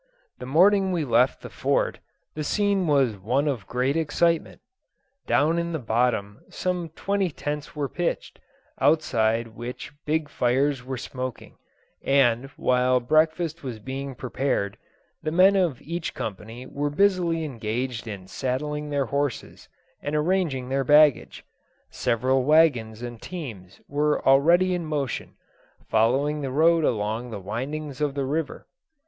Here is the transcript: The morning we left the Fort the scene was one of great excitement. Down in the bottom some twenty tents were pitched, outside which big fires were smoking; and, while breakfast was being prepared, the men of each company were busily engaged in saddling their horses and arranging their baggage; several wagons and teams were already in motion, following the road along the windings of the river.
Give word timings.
The 0.39 0.47
morning 0.47 0.91
we 0.91 1.05
left 1.05 1.43
the 1.43 1.49
Fort 1.51 1.99
the 2.33 2.43
scene 2.43 2.87
was 2.87 3.19
one 3.19 3.47
of 3.47 3.67
great 3.67 3.95
excitement. 3.95 4.59
Down 5.27 5.59
in 5.59 5.73
the 5.73 5.77
bottom 5.77 6.39
some 6.49 6.89
twenty 6.89 7.29
tents 7.29 7.75
were 7.75 7.87
pitched, 7.87 8.39
outside 8.79 9.49
which 9.49 9.93
big 10.07 10.27
fires 10.27 10.83
were 10.83 10.97
smoking; 10.97 11.55
and, 12.03 12.47
while 12.57 12.99
breakfast 12.99 13.61
was 13.61 13.77
being 13.77 14.15
prepared, 14.15 14.75
the 15.21 15.29
men 15.31 15.55
of 15.55 15.79
each 15.83 16.15
company 16.15 16.65
were 16.65 16.89
busily 16.89 17.43
engaged 17.45 18.07
in 18.07 18.25
saddling 18.27 18.89
their 18.89 19.05
horses 19.05 19.69
and 20.01 20.15
arranging 20.15 20.69
their 20.69 20.83
baggage; 20.83 21.45
several 21.91 22.43
wagons 22.43 23.03
and 23.03 23.21
teams 23.21 23.79
were 23.87 24.27
already 24.27 24.73
in 24.73 24.83
motion, 24.83 25.35
following 25.91 26.41
the 26.41 26.49
road 26.49 26.83
along 26.83 27.29
the 27.29 27.39
windings 27.39 28.01
of 28.01 28.15
the 28.15 28.25
river. 28.25 28.65